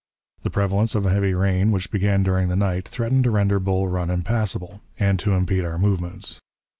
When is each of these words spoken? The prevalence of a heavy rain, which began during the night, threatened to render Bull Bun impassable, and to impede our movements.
The 0.41 0.49
prevalence 0.49 0.95
of 0.95 1.05
a 1.05 1.11
heavy 1.11 1.35
rain, 1.35 1.69
which 1.69 1.91
began 1.91 2.23
during 2.23 2.47
the 2.49 2.55
night, 2.55 2.87
threatened 2.87 3.23
to 3.25 3.29
render 3.29 3.59
Bull 3.59 3.87
Bun 3.87 4.09
impassable, 4.09 4.81
and 4.97 5.19
to 5.19 5.33
impede 5.33 5.63
our 5.63 5.77
movements. 5.77 6.41